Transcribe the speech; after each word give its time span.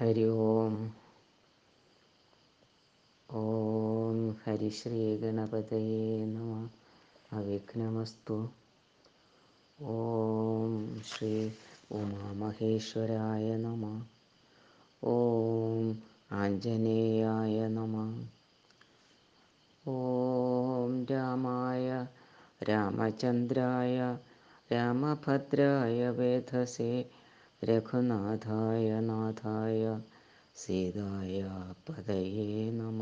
ഹരി 0.00 0.24
ഓം. 0.28 0.74
ഓം 3.30 4.30
ഹരിശ്രീ 4.46 5.16
ഗണപതയേ 5.16 6.24
നമ. 6.24 6.68
അവിഘ്നമസ്തു. 7.32 8.48
ഓം 9.80 11.02
ശ്രീ 11.04 11.50
ഉമാമഹേശ്വരായ 11.92 13.56
നമ. 13.56 14.02
ഓം 15.02 15.98
ആഞ്ജനേയായ 16.32 17.68
നമ. 17.68 18.24
ഓം 19.86 21.04
രാമായ 21.04 22.06
രാമചന്ദ്രായ 22.70 24.16
രാമഭദ്രായ 24.72 26.10
വേധസേ 26.10 27.04
രഘുനാഥായ 27.64 29.00
നാഥായ 29.00 29.82
സീതായ 30.56 31.38
പതയേ 31.86 32.70
നമ 32.70 33.00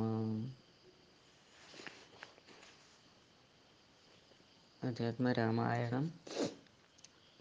അധ്യാത്മരാമായണം 4.83 6.05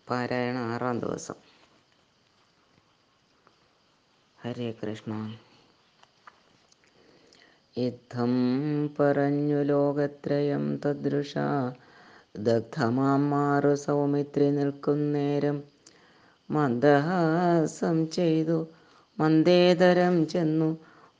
പാരായണ 0.08 0.58
ആറാം 0.58 1.00
ദിവസം। 1.00 1.38
ഹരേ 4.40 4.72
കൃഷ്ണ। 4.72 5.12
യുദ്ധം 7.78 8.34
പറഞ്ഞു 9.00 9.64
ലോകത്രയം 9.64 10.80
തദൃശ 10.86 11.34
ദഗ്ധമാം 12.40 13.30
മാറു 13.30 13.76
സൗമിത്രി 13.76 14.50
നിൽക്കുന്നേരം 14.52 15.58
മന്ദഹാസം 16.56 18.12
ചെയ്തു. 18.12 18.68
മന്ദേതരം 19.18 20.28
ചെന്നു. 20.28 20.70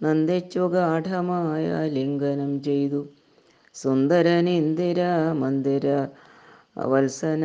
നന്ദിച്ചു 0.02 0.64
ഗാഠമായ 0.74 1.66
ലിംഗനം 1.96 2.64
ചെയ്തു. 2.64 3.02
സുന്ദരൻ 3.76 4.48
ഇന്ദിര 4.60 5.02
മന്ദിര 5.42 5.88
വത്സന 6.92 7.44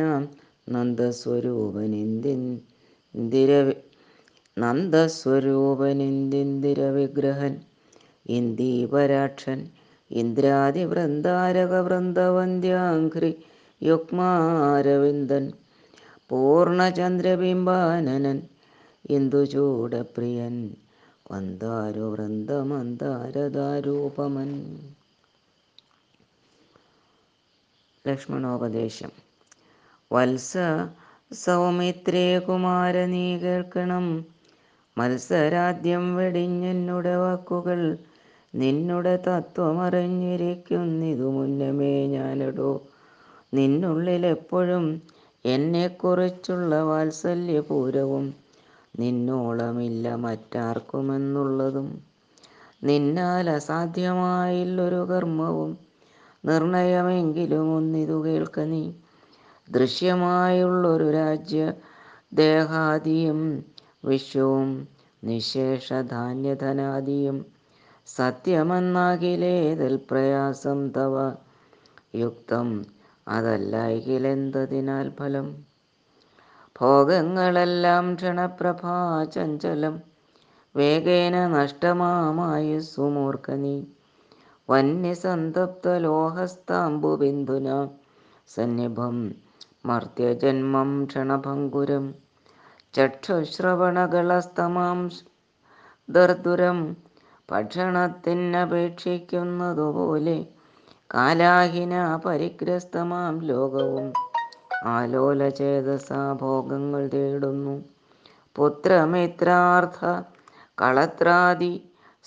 നന്ദസ്വരൂപനിന്ദിര 0.67 3.51
നന്ദസ്വരൂപനിന്ദിന്ദിര 4.57 6.79
വിഗ്രഹൻ 6.97 7.53
ഇന്ദീപരാക്ഷൻ. 8.29 9.59
ഇന്ദ്രാദി 10.11 10.83
വൃന്ദാരക 10.91 11.73
വൃന്ദവന്ദ്യാഘ്രി 11.87 13.31
യുഗ്മാരവിന്ദൻ. 13.83 15.45
പൂർണചന്ദ്രബിംബാനനൻ 16.29 18.41
ഇന്ദുചൂടപ്രിയൻ 19.09 20.75
വന്താരു 21.31 21.99
വൃന്ദമന്താരതാരൂപമൻ 21.99 24.77
ലക്ഷ്മണോപദേശം. 28.05 29.09
വത്സ 30.11 30.57
സൗമിത്രേ 31.33 32.39
കുമാര 32.39 33.05
നീ 33.05 33.37
കേൾക്കണം 33.37 34.25
മത്സരാദ്യം 34.97 36.15
വെടിഞ്ഞെന്നുടെ 36.15 37.15
വാക്കുകൾ 37.15 37.97
നിന്നുടെ 38.55 39.19
തത്വമറിഞ്ഞിരിക്കുന്നിതു 39.27 41.31
മുന്നമേ 41.31 42.07
ഞാനിടോ. 42.07 42.81
നിന്നുള്ളിൽ 43.53 44.27
എപ്പോഴും 44.27 45.01
എന്നെക്കുറിച്ചുള്ള 45.47 46.75
വാത്സല്യപൂരവും 46.81 48.25
നിന്നോളമില്ല 48.99 50.15
മറ്റാർക്കുമെന്നുള്ളതും 50.17 51.89
നിന്നാൽ 52.83 53.45
അസാധ്യമായില്ലൊരു 53.49 55.01
കർമ്മവും 55.05 55.71
നിർണയമെങ്കിലും 56.43 57.67
ഒന്നിതു 57.75 58.17
കേൾക്ക 58.25 58.59
നീ. 58.65 58.83
ദൃശ്യമായുള്ളൊരു 59.67 61.07
രാജ്യ 61.11 61.61
ദേഹാദിയും 62.33 63.39
വിശ്വവും 64.03 64.69
നിശേഷധാന്യധനാദിയും 65.23 66.17
സത്യമെന്നാകിലേതൽ 68.07 69.95
പ്രയാസം 70.09 70.81
തവ 70.97 71.15
യുക്തം 72.15 72.67
അതല്ലായികിലെന്തതിനാൽ 73.27 75.09
ഫലം? 75.09 75.65
ഭോഗങ്ങളെല്ലാം 76.75 78.15
ക്ഷണപ്രഭാചഞ്ചലം 78.15 80.01
വേഗേന 80.75 81.47
നഷ്ടമാമായി 81.47 82.79
സുമൂർഖനി 82.79 83.87
വന്യസന്തപ്ത 84.69 85.97
ലോഹസ്താമ്പു 85.97 87.15
ബിന്ദുന. 87.15 87.87
സന്നിഭം 88.47 89.35
മർത്യജന്മം 89.85 91.05
ക്ഷണഭങ്കുരം. 91.05 92.15
ചക്ഷുശ്രവണകളസ്തമാം 92.93 95.09
ദർദുരം. 96.09 96.97
ഭക്ഷണത്തിനപേക്ഷിക്കുന്നതുപോലെ 97.49 100.45
കാലാഹിന 101.13 102.15
പരിഗ്രസ്തമാം 102.25 103.39
ലോകവും. 103.41 104.13
ആലോല 104.85 105.43
ആലോലചേതസാ 105.43 106.37
ഭോഗങ്ങൾ 106.41 107.07
തേടുന്നു. 107.07 107.83
പുത്രമിത്രാർത്ഥ 108.55 110.23
കളത്രാദി 110.81 111.83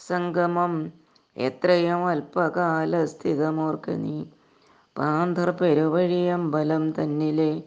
സംഗമം 0.08 0.92
എത്രയും 1.36 2.06
അല്പകാലസ്ഥിതമോർക്ക 2.06 3.90
നീ. 3.90 4.24
പാന്തർ 4.98 5.50
പെരുവഴിയമ്പലം 5.50 6.90
തന്നിലെ 6.90 7.62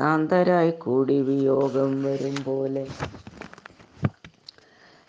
താന്തരായി 0.00 0.70
കൂടി 0.70 1.20
വിയോഗം 1.20 2.02
വരും 2.02 2.44
പോലെ. 2.44 2.86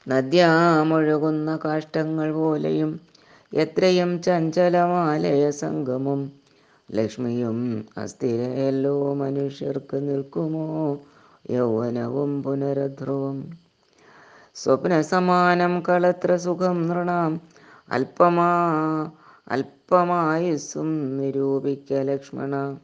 നദ്യാമൊഴുകുന്ന 0.07 1.59
കാഷ്ടങ്ങൾ 1.65 2.33
പോലെയും 2.33 2.99
എത്രയും 3.53 4.21
ചഞ്ചലമാലയ 4.21 5.51
സംഗമം. 5.51 6.31
ലക്ഷ്മിയും 6.91 7.87
അസ്ഥിരയല്ലോ 7.97 9.13
മനുഷ്യർക്ക് 9.13 10.09
നിൽക്കുമോ? 10.09 10.99
യൗവനവും 11.49 12.43
പുനരധ്രുവം. 12.43 13.57
സ്വപ്നസമാനം 14.55 15.83
കളത്ര 15.89 16.35
സുഖം 16.35 16.87
നൃണാം. 16.87 17.41
അല്പമാ 17.91 18.65
അല്പമായുസ്സും 19.47 21.17
നിരൂപിക്ക 21.17 21.93
ലക്ഷ്മണ. 21.93 22.77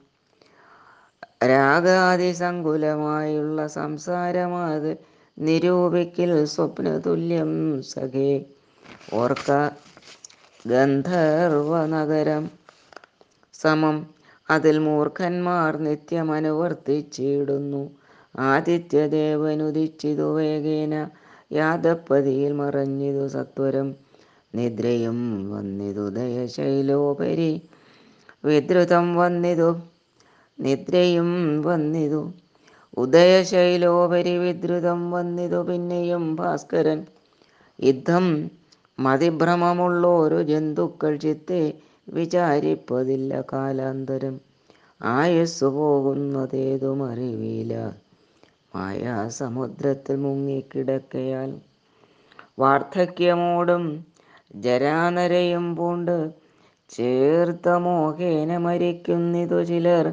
രാഗാതിസങ്കുലമായുള്ള 1.43 3.67
സംസാരമാത് 3.67 4.97
നിരൂപിക്കൽ 5.39 6.45
സ്വപ്നതുല്യം 6.45 7.83
സഖേ. 7.83 8.45
ഓർക്ക 9.13 9.69
ഗന്ധർവനഗരം. 10.67 12.51
സമം. 13.53 14.07
അതിൽ 14.49 14.79
മൂർഖന്മാർ 14.79 15.77
നിത്യമനുവർത്തിച്ചിടുന്നു. 15.77 17.89
ആദിത്യദേവനുദിച്ചിതു 18.39 20.35
വേഗേന. 20.35 21.09
യാദപ്പതിയിൽ 21.51 22.51
മറഞ്ഞിതു 22.51 23.27
സത്വരം. 23.27 23.95
നിദ്രയും 24.55 25.51
വന്നിതു 25.51 26.09
ദയശൈലോപരി. 26.09 27.61
വിദ്രുതം 28.45 29.15
വന്നിതു. 29.15 29.75
നിദ്രയും 30.59 31.61
വന്നിതു. 31.61 32.31
ഉദയശൈലോപരി 32.97 34.37
വിദ്രുതം 34.37 35.11
വന്നിതു 35.11 35.63
പിന്നെയും 35.63 36.35
ഭാസ്കരൻ. 36.35 37.05
യുദ്ധം 37.79 38.51
മതിഭ്രമമുള്ളോരു 38.97 40.39
ജന്തുക്കൾ 40.43 41.13
ചിത്തെ 41.17 41.61
വിചാരിപ്പതില്ല 42.07 43.41
കാലാന്തരം. 43.51 44.35
ആയുസ് 45.11 45.67
പോകുന്നതേതും 45.77 46.99
അറിവില്ല 47.11 47.73
മായാസമുദ്രത്തിൽ 48.75 50.15
മുങ്ങിക്കിടക്കയാൽ 50.17 51.49
വാർദ്ധക്യമോടും 52.59 53.83
ജരാനരയും 54.55 55.75
പൂണ്ട് 55.75 56.17
ചേർത്ത 56.89 57.69
മോഹേന 57.85 58.57
മരിക്കുന്നിതു 58.57 59.59
ചിലർ. 59.63 60.07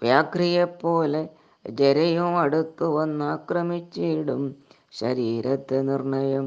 വ്യാഘ്രിയെപ്പോലെ 0.02 1.22
ജരയും 1.64 2.38
അടുത്തു 2.38 2.84
വന്നാക്രമിച്ചിടും 2.96 4.42
ശരീരത്തെ 4.92 5.80
നിർണയം. 5.82 6.46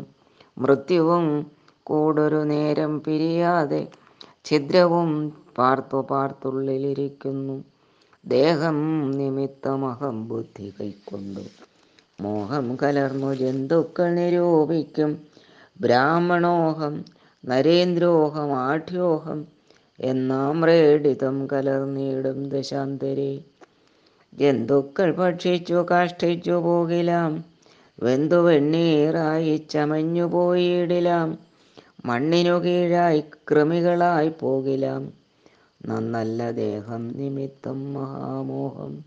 മൃത്യുവും 0.57 1.25
കൂടൊരു 1.83 2.43
നേരം 2.43 2.99
പിരിയാതെ 2.99 3.81
ഛിദ്രവും 4.45 5.09
പാർത്തു 5.57 6.01
പാർത്തുള്ളിലിരിക്കുന്നു. 6.11 7.57
ദേഹം 8.27 9.11
നിമിത്തമഹം 9.11 10.27
ബുദ്ധി 10.27 10.73
കൈക്കൊണ്ടു. 10.81 11.39
മോഹം 12.21 12.77
കലർന്നു 12.83 13.33
ജന്തുക്കൾ 13.33 14.13
നിരൂപിക്കും. 14.13 15.21
ബ്രാഹ്മണോഹം 15.81 17.05
നരേന്ദ്രോഹം 17.45 18.53
ആഠ്യോഹം 18.53 19.47
എന്നാം 19.99 20.65
റേഡിതം 20.65 21.47
കലർന്നിടും 21.53 22.49
ദശാന്തരെ. 22.49 23.41
ജന്തുക്കൾ 24.33 25.15
ഭക്ഷിച്ചു 25.15 25.85
കാഷ്ടിച്ചു 25.91 26.51
പോകിലാം. 26.51 27.43
വെന്തു 27.99 28.35
വെണ്ണീറായി 28.35 29.57
ചമഞ്ഞു 29.69 30.23
പോയിടിലാം 30.23 31.37
മണ്ണിനു 32.05 32.63
കീഴായി 32.63 33.23
കൃമികളായി 33.51 34.29
പോകിലാം. 34.29 35.26
നന്നല്ല 35.87 36.51
ദേഹം 36.51 37.07
നിമിത്തം 37.07 37.93
മഹാമോഹം. 37.93 39.05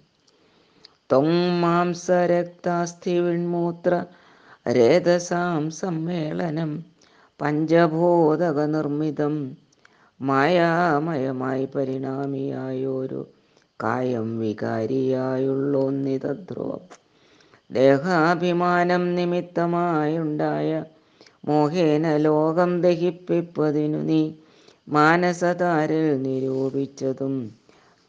ത്വം 1.10 1.60
മാംസരക്താസ്ഥി 1.60 3.18
വിൺമൂത്ര 3.18 4.04
രേതസാം 4.72 5.70
സമ്മേളനം 5.70 6.84
പഞ്ചഭൂതക 7.40 8.64
നിർമ്മിതം 8.64 9.56
മായാമയമായി 10.20 11.66
പരിണാമിയായൊരു 11.66 13.26
കായം 13.82 14.38
വികാരിയായുള്ളൊന്നിതധ്രുവം. 14.38 16.80
ദേഹാഭിമാനം 17.72 19.14
നിമിത്തമായുണ്ടായ 19.14 20.84
മോഹേന 21.44 22.16
ലോകം 22.16 22.80
ദഹിപ്പിപ്പതിനു 22.80 23.98
നീ 23.98 24.34
മാനസതാരിൽ 24.90 26.22
നിരൂപിച്ചതും 26.22 27.54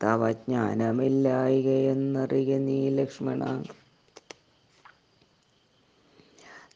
തവ 0.04 0.32
ജ്ഞാനമില്ലായികയെന്നറിയ 0.32 2.58
നീ 2.58 2.90
ലക്ഷ്മണ. 2.90 3.64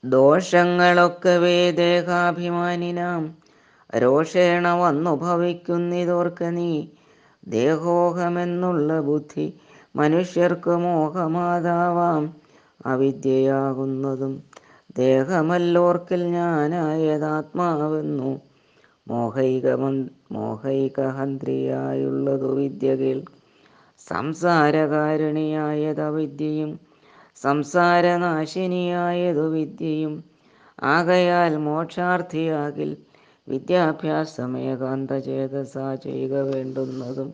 ദോഷങ്ങളൊക്കവേ 0.06 1.72
ദേഹാഭിമാനിനാം 1.72 3.38
രോഷേണ 3.98 4.74
വന്നു 4.74 5.16
ഭവിക്കുന്നിതോർക്ക 5.16 6.44
നീ. 6.44 6.88
ദേഹോഹമെന്നുള്ള 7.48 9.02
ബുദ്ധി 9.02 9.54
മനുഷ്യർക്ക് 9.96 10.70
മോഹമാതാവാം. 10.70 12.36
അവിദ്യയാകുന്നതും 12.86 14.44
ദേഹമല്ലോർക്കിൽ 14.98 16.24
ഞാനായതാത്മാവെന്നു 16.24 18.42
മോഹൈകമ 19.08 20.06
മോഹൈകഹന്ത്രിയായുള്ളതു 20.32 22.56
വിദ്യകൾ 22.56 23.24
സംസാരകാരിണിയായതവിദ്യയും 24.08 26.80
സംസാരനാശിനിയായതു 27.42 29.48
വിദ്യയും 29.48 30.24
ആകയാൽ 30.84 31.58
മോക്ഷാർത്ഥിയാകിൽ 31.58 32.98
വിദ്യാഭ്യാസമേകാന്തചേതസാ 33.48 35.96
ചെയ്യുക 35.96 36.50
വേണ്ടുന്നതും. 36.50 37.34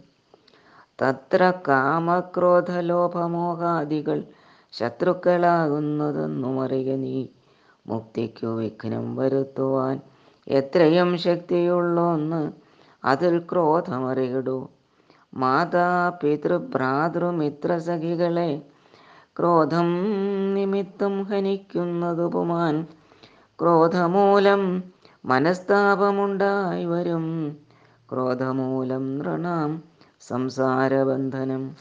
തത്ര 1.00 1.54
കാമക്രോധലോഭമോഹാദികൾ 1.68 4.24
ശത്രുക്കളാകുന്നതെന്നും 4.74 6.64
അറിയ 6.64 6.96
നീ 6.96 7.28
മുക്തിക്കു 7.86 8.48
വിഘ്നം 8.60 9.16
വരുത്തുവാൻ 9.16 10.00
എത്രയും 10.51 11.18
ശക്തിയുള്ളൊന്ന് 11.18 12.51
അതിൽ 13.06 13.39
ക്രോധമറിയിടൂ. 13.39 14.68
മാതാ 15.33 16.12
പിതൃഭ്രാതൃമിത്രസഖികളെ 16.24 18.62
ക്രോധം 19.39 19.86
നിമിത്തം 20.53 21.24
ഹനിക്കുന്നതുപുമാൻ 21.24 22.88
ക്രോധമൂലം 23.62 24.83
മനസ്താപമുണ്ടായി 25.25 26.86
വരും. 26.86 27.57
ക്രോധമൂലം 28.12 29.18
നൃണാം 29.18 29.83
സംസാരബന്ധനം. 30.21 31.75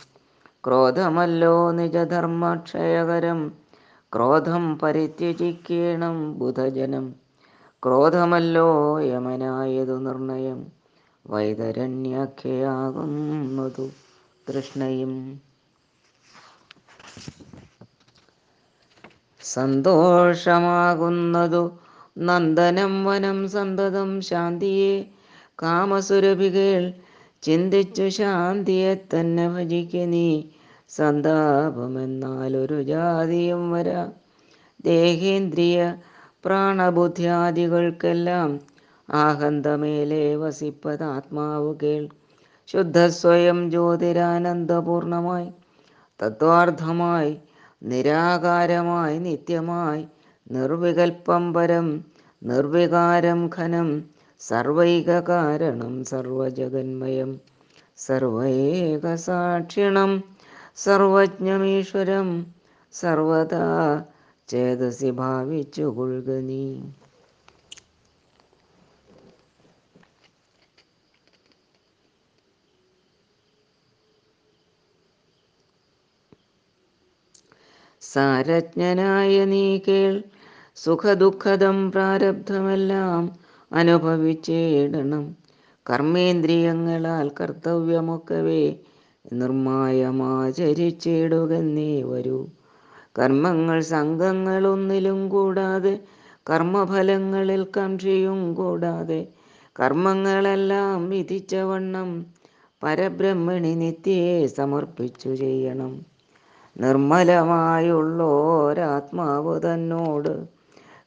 ക്രോധമല്ലോ 0.66 1.70
നിജധർമ്മക്ഷയകരം. 1.70 3.52
ക്രോധം 4.14 4.78
പരിത്യജിക്കണം 4.78 6.38
ബുധജനം. 6.38 7.14
ക്രോധമല്ലോ 7.84 9.00
യമനായതു 9.00 9.98
നിർണയം. 9.98 10.66
വൈതരണ്യാഖ്യയാകുന്നതു 11.30 13.88
തൃഷ്ണയും. 14.48 15.40
സന്തോഷമാകുന്നതു 19.42 21.70
നന്ദനം 22.18 23.04
വനം 23.04 23.48
സന്തതം 23.48 24.20
ശാന്തിയെ. 24.20 25.06
കാമസുരഭികൾ 25.62 26.92
ചിന്തിച്ചു 27.42 28.08
ശാന്തിയെ 28.08 28.94
തന്നെ 28.94 29.48
ഭജിക്ക 29.48 29.96
നീ. 29.96 30.42
സന്താപമെന്നാൽ 30.88 32.56
ഒരു 32.56 32.82
ജാതിയും 32.82 33.72
വരാ. 33.72 34.10
ദേഹേന്ദ്രിയ 34.84 35.96
പ്രാണബുദ്ധ്യാദികൾക്കെല്ലാം 36.44 38.60
ആഹന്തമേലെ 39.08 40.36
വസിപ്പതാത്മാവ് 40.36 41.74
കേൾ. 41.82 42.08
ശുദ്ധസ്വയം 42.68 43.70
ജ്യോതിരാനന്ദപൂർണമായി 43.70 45.52
തത്വാർത്ഥമായി 46.20 47.40
നിരാകാരമായി 47.82 49.18
നിത്യമായി 49.18 50.08
നിർവികൽപ്പം 50.50 51.52
പരം 51.52 52.04
നിർവികാരം 52.42 53.50
ഖനം 53.56 54.04
സർവൈകകാരണം 54.40 56.04
സർവജഗന്മയം 56.04 57.40
സർവൈകസാക്ഷിണം 57.98 60.24
സർവജ്ഞമീശ്വരം 60.76 62.46
സർവതാ 62.94 64.04
ചേതസി 64.50 65.10
ഭാവിച്ചു 65.10 65.82
കൊള്ളുക 65.82 66.40
നീ. 66.40 66.82
സാരജ്ഞനായ 78.02 79.44
നീ 79.44 79.78
കേൾ 79.78 80.22
സുഖദുഃഖദം 80.76 81.90
പ്രാരബ്ധമെല്ലാം 81.90 83.38
അനുഭവിച്ചേടണം. 83.72 85.36
കർമ്മേന്ദ്രിയങ്ങളാൽ 85.90 87.30
കർത്തവ്യമൊക്കവേ 87.40 88.76
നിർമായമാചരിച്ചിടുക 89.32 91.76
നീ 91.76 92.02
വരൂ. 92.02 92.46
കർമ്മങ്ങൾ 93.16 93.88
സംഘങ്ങൾ 93.88 94.66
ഒന്നിലും 94.66 95.28
കൂടാതെ 95.28 96.00
കർമ്മഫലങ്ങളിൽ 96.46 97.66
കാക്ഷിയും 97.76 98.54
കൂടാതെ 98.54 99.28
കർമ്മങ്ങളെല്ലാം 99.76 101.10
വിധിച്ചവണ്ണം 101.10 102.26
പരബ്രഹ്മണി 102.82 103.74
നിത്യയെ 103.74 104.48
സമർപ്പിച്ചു 104.48 105.34
ചെയ്യണം. 105.34 106.06
നിർമ്മലമായുള്ളോരാത്മാവ് 106.76 109.60
തന്നോട് 109.60 110.46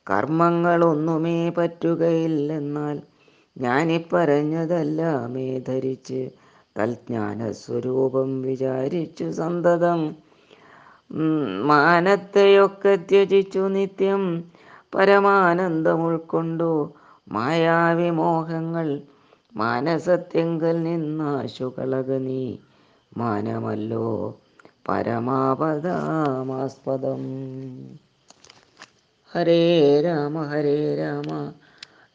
കർമ്മങ്ങളൊന്നുമേ 0.08 1.50
പറ്റുകയില്ലെന്നാൽ 1.50 3.02
ഞാനിപ്പറഞ്ഞതെല്ലാമേ 3.56 5.60
ധരിച്ച് 5.60 6.30
തൽജ്ഞാനസ്വരൂപം 6.78 8.42
വിചാരിച്ചു 8.42 9.32
സന്തതം 9.32 10.16
മാനത്തെയൊക്കെ 11.62 12.96
ത്യജിച്ചു 12.96 13.60
നിത്യം 13.60 14.52
പരമാനന്ദം 14.96 16.04
ഉൾക്കൊണ്ടു 16.04 16.94
മായാവിമോഹങ്ങൾ 17.32 19.02
മാനസത്യങ്കൽ 19.56 20.84
നിന്നാശുകളകനി 20.84 22.60
മാനമല്ലോ 23.18 24.38
പരമാപദമാസ്പദം. 24.90 25.84
ഹരേ 29.32 30.02
രാമ 30.02 30.44
ഹരേ 30.44 30.96
രാമ. 30.96 31.52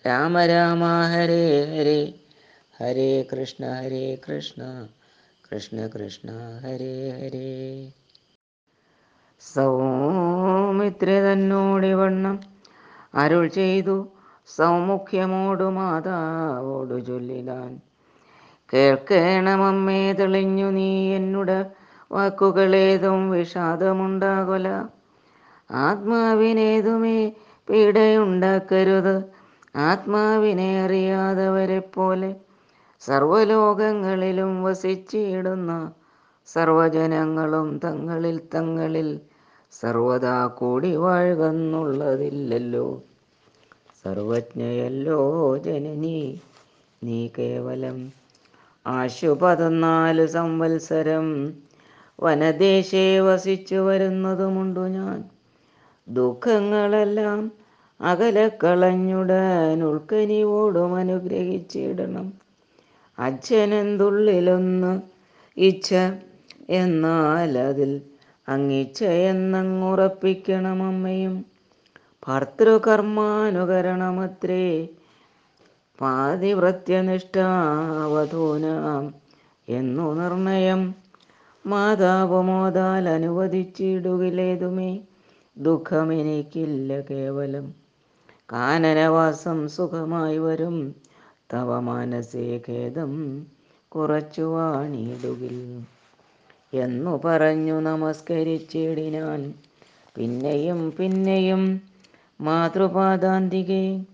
രാമ 0.07 0.47
രാമ 0.47 0.85
ഹരേ 0.85 1.65
ഹരേ. 1.65 2.15
ഹരേ 2.81 3.23
കൃഷ്ണ 3.23 3.73
ഹരേ 3.73 4.17
കൃഷ്ണ. 4.17 4.89
കൃഷ്ണ 5.53 5.87
കൃഷ്ണ 5.87 6.59
ഹരേ 6.63 7.11
ഹരേ. 7.11 7.93
സൗമിത്രി 9.41 11.17
തന്നോടിവണ്ണം 11.21 12.41
അരുൾ 13.15 13.47
ചെയ്തു. 13.49 13.97
സൗമുഖ്യമോടു 14.57 15.65
മാതാവോടു 15.65 16.99
ചൊല്ലിലാൻ. 16.99 17.71
കേൾക്കേണമമ്മേ 18.75 20.13
തെളിഞ്ഞു 20.13 20.71
നീ 20.71 21.17
എന്നുട 21.17 21.51
വാക്കുകളേതും 22.13 23.31
വിഷാദമുണ്ടാകൊല. 23.31 24.69
ആത്മാവിനേതുമേ 25.71 27.19
പീഡയുണ്ടാക്കരുത്. 27.69 29.15
ആത്മാവിനെ 29.77 30.83
അറിയാതവരെ 30.85 31.79
പോലെ 31.79 32.37
സർവലോകങ്ങളിലും 33.01 34.63
വസിച്ചിടുന്ന 34.63 35.73
സർവജനങ്ങളും 36.55 37.81
തങ്ങളിൽ 37.85 38.41
തങ്ങളിൽ 38.55 39.21
സർവദാ 39.73 40.47
കൂടി 40.47 40.97
വാഴുകെന്നുള്ളതില്ലല്ലോ. 40.97 43.03
സർവജ്ഞയല്ലോ 44.05 45.57
ജനനി. 45.57 46.41
നീ 47.05 47.29
കേവലം 47.39 48.13
ആശു 48.87 49.39
പതിനാല് 49.43 50.27
സംവത്സരം 50.27 51.55
വനദേശേ 52.21 53.21
വസിച്ചു 53.21 53.75
വരുന്നതുമുണ്ടു 53.75 54.81
ഞാൻ. 54.81 55.25
ദുഃഖങ്ങളെല്ലാം 56.09 57.53
അകലക്കളഞ്ഞുടൻ 58.01 59.85
ഉൾക്കനിവോടും 59.85 60.95
അനുഗ്രഹിച്ചിടണം. 60.95 62.33
അച്ഛനെന്തുള്ളിലൊന്ന് 63.19 65.01
ഇച്ഛ 65.57 65.95
എന്നാൽ 66.69 67.59
അതിൽ 67.59 68.03
അങ്ങിച്ചയെന്നങ്ങുറപ്പിക്കണം 68.49 70.83
അമ്മയും 70.83 71.45
ഭർത്തൃകർമാനുകരണമത്രേ 72.29 74.89
പാതിവൃത്യനിഷ്ഠാവധൂന 76.01 78.67
എന്നു 79.69 80.15
നിർണയം. 80.15 80.95
മാതാവ് 81.67 82.43
മോതാൽ 82.43 83.09
അനുവദിച്ചിടുകിലേതുമേ 83.09 85.01
ദുഃഖമെനിക്കില്ല 85.57 87.03
കേവലം. 87.11 87.75
കാനനവാസം 88.53 89.69
സുഖമായി 89.69 90.39
വരും 90.39 90.95
തവ 91.55 91.81
മാനസേ 91.81 92.63
ഖേദം 92.69 93.47
കുറച്ചു 93.93 94.43
വാണിടുകിൽ 94.43 95.83
എന്നു 96.73 97.21
പറഞ്ഞു 97.25 97.81
നമസ്കരിച്ചിടിനാൻ. 97.81 99.55
പിന്നെയും 100.17 100.93
പിന്നെയും 100.99 101.83
മാതൃപാദാന്തികെ 102.41 104.05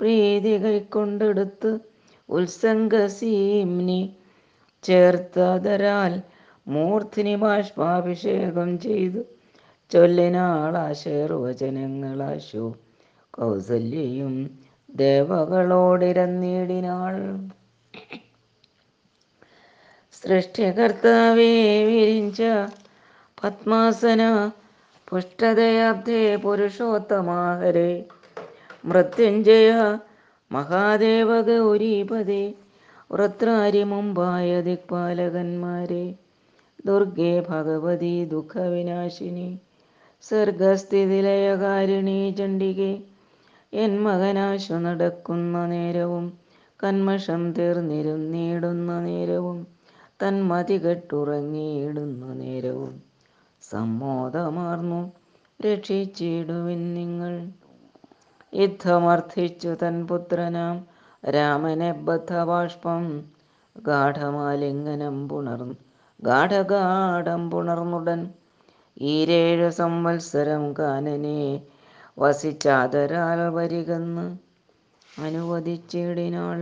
പ്രീതി 0.00 0.64
കൈക്കൊണ്ടെടുത്ത് 0.64 1.80
ഉത്സംഗസീംനി 2.28 4.16
ചേർത്തതരാൽ 4.84 6.22
മൂർത്തിനി 6.66 7.36
ബാഷ്പാഭിഷേകം 7.36 8.78
ചെയ്തു. 8.78 9.22
ചൊല്ലിനാളാശേർവചനങ്ങളാശു 9.90 12.74
കൗസല്യയും 13.30 14.34
ദേവകളോടിരന്നിടിനാൾ. 14.94 17.16
സൃഷ്ടികർത്താവേ 20.26 21.50
വിരിഞ്ച 21.88 22.40
പത്മാസന 23.38 24.22
പുഷ്ടതയാബ്ദേ 25.08 26.20
പുരുഷോത്തമാഹരേ 26.44 27.90
മൃത്യുഞ്ജയ 28.84 29.68
മഹാദേവ 30.50 31.28
ഗൗരീപദേ 31.48 32.42
വൃത്രാരി 33.10 33.82
മുമ്പായ 33.92 34.48
ദിക്പാലകന്മാരെ 34.68 36.04
ദുർഗേ 36.86 37.32
ഭഗവതി 37.50 38.14
ദുഃഖവിനാശിനി 38.32 39.48
സർഗസ്ഥിതിലയകാരിണി 40.24 42.18
ചണ്ഡികെ 42.40 42.92
എൻ 43.72 43.94
മകനാശു 44.02 44.76
നടക്കുന്ന 44.86 45.64
നേരവും 45.66 46.26
കന്മഷം 46.80 47.42
തീർന്നിരുന്നിടുന്ന 47.58 48.90
നേരവും. 49.08 49.58
തന്മതി 50.20 50.86
കെട്ടുറങ്ങിയിടുന്ന 50.86 52.32
നേരവും. 52.32 53.02
സമ്മോദമാർന്നു 53.62 55.12
രക്ഷിച്ചിടുവിൻ 55.66 56.94
നിങ്ങൾ. 56.94 57.32
യുദ്ധമർത്ഥിച്ചു 58.54 59.76
തൻ 59.82 60.06
പുത്രനാം 60.06 60.86
രാമനെ 61.30 61.92
ബദ്ധബാഷ്പം. 61.92 63.02
ഗാഠമാലിംഗനം 63.78 65.28
പുണർന്നു 65.28 65.74
ഗാഠഗാഠം 66.20 67.50
പുണർന്നുടൻ 67.50 68.20
ഈരേഴ് 69.00 69.70
സംവത്സരം 69.70 70.72
കാനനെ 70.72 71.62
വസിച്ചാതരാൽ 72.18 73.48
വരികന്ന് 73.48 74.26
അനുവദിച്ചിടിനാൾ. 75.20 76.60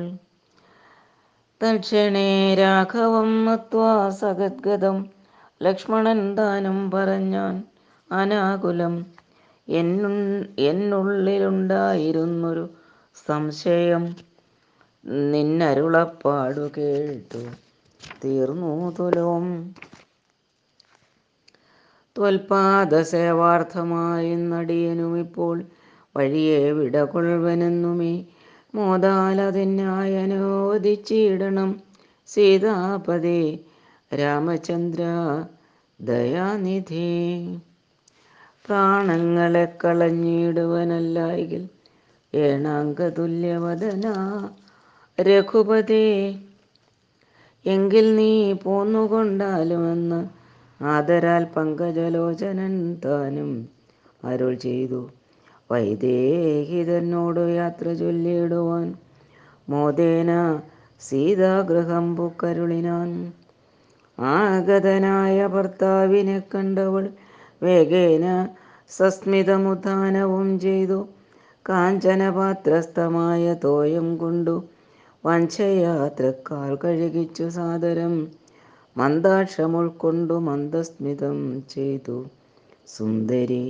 തൽക്ഷണേ 1.61 2.55
രാഘവം 2.55 3.45
മത്വാ 3.45 4.11
സഗദ്ഗതം. 4.11 5.07
ലക്ഷ്മണൻ 5.63 6.39
താനും 6.39 6.91
പറഞ്ഞാൻ 6.91 7.63
അനാകുലം. 8.11 9.07
എന്നു 9.69 10.09
എന്നുള്ളിലുണ്ടായിരുന്നൊരു 10.61 12.69
സംശയം 13.27 14.17
നിന്നരുളപ്പാടു 15.31 16.71
കേട്ടു. 16.79 17.43
തീർന്നു 18.25 18.95
തുലവും 18.99 19.75
ത്വൽപാദ 22.17 23.03
സേവാർത്ഥമായി 23.03 24.35
ഇപ്പോൾ 25.21 25.65
വഴിയെ 26.17 26.73
വിടകൊള്ളുവനെന്നുമേ 26.73 28.25
മോദാലതിനായി 28.75 30.15
അനുവദിച്ചിടണം 30.15 31.83
സീതാപതേ 32.27 33.59
രാമചന്ദ്ര 34.15 35.03
ദയാനിധി. 36.01 37.11
പ്രാണങ്ങളെ 38.67 39.77
കളഞ്ഞിടുവനല്ലായെങ്കിൽ 39.85 41.69
ഏണാങ്കതുല്യവദന. 42.35 44.05
രഘുപതേ 45.19 46.07
എങ്കിൽ 47.65 48.17
നീ 48.17 48.53
പോന്നുകൊണ്ടാലുമെന്ന് 48.53 50.21
ആദരാൽ 50.81 51.45
പങ്കജലോചനൻ 51.57 52.75
താനും 53.05 53.53
അരുൾ 54.25 54.55
ചെയ്തു. 54.55 55.01
വൈദേഹി 55.75 56.81
തന്നോട് 56.85 57.41
യാത്ര 57.57 57.93
ചൊല്ലിയിടുവാൻ. 57.93 58.95
മോദേന 59.69 60.33
സീതാഗൃഹം 61.01 62.17
പൂക്കരുളിനാൻ. 62.17 63.11
ആഗതനായ 64.19 65.47
ഭർത്താവിനെ 65.47 66.43
കണ്ടവൾ 66.55 67.09
വേഗേന 67.63 68.27
സസ്മിതമുദ്ധാനവും 68.89 70.61
ചെയ്തു. 70.61 70.99
കാഞ്ചനപാത്രസ്ഥമായ 71.69 73.55
തോയം 73.65 74.17
കൊണ്ടു 74.17 74.55
വഞ്ചയാത്രക്കാൽ 75.27 76.79
കഴുകിച്ചു 76.85 77.49
സാദരം. 77.49 78.15
മന്ദാക്ഷമുൾക്കൊണ്ടു 78.97 80.35
മന്ദസ്മിതം 80.49 81.39
ചെയ്തു. 81.71 82.17
സുന്ദരി 82.89 83.65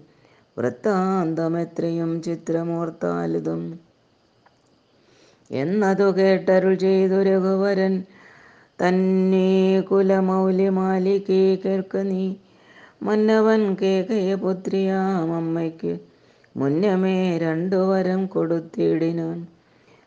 വൃത്താന്തം 0.57 1.59
എത്രയും 1.59 2.21
ചിത്രമോർത്താലിതും. 2.21 3.79
എന്നതു 5.51 6.03
കേട്ടരുൾ 6.03 6.75
ചെയ്തു 6.75 7.13
രഘുവരൻ 7.13 8.03
തന്നെ 8.79 9.81
കുലമൗലിമാലികേ 9.81 11.55
കേൾക്ക 11.55 12.01
നീ. 12.01 12.35
മന്നവൻ 13.03 13.75
കേകയ 13.81 14.35
പുത്രിയാം 14.35 15.35
അമ്മയ്ക്ക് 15.35 15.99
മുന്നമേ 16.55 17.37
രണ്ടു 17.37 17.89
വരം 17.89 18.25
കൊടുത്തിടിനാൻ. 18.25 19.47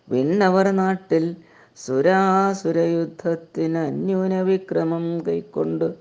വിണ്ണവർ 0.08 0.72
നാട്ടിൽ 0.72 1.36
സുരാസുരയുദ്ധത്തിന് 1.78 3.82
അന്യൂന 3.82 4.40
വിക്രമം 4.40 5.22
കൈക്കൊണ്ട് 5.28 5.94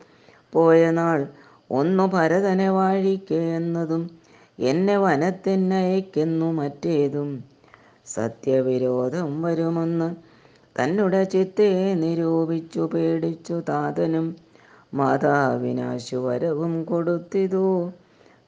പോയ 0.53 0.91
നാൾ 0.91 1.27
ഒന്നു 1.71 2.07
ഭരതനെ 2.07 2.69
വാഴിക്ക 2.69 3.33
എന്നതും 3.57 4.09
എന്നെ 4.61 4.97
വനത്തിനയക്കുന്നു 4.97 6.51
മറ്റേതും 6.51 7.43
സത്യവിരോധം 8.07 9.41
വരുമെന്ന് 9.41 10.30
തന്നുടെ 10.79 11.23
ചിത്തെ 11.23 11.93
നിരൂപിച്ചു 11.93 12.79
പേടിച്ചു 12.79 13.61
താതനും 13.69 14.35
മാതാവിനാശുവരവും 14.93 16.83
കൊടുത്തിതു. 16.83 17.91